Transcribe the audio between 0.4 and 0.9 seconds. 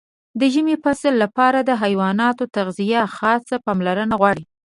ژمي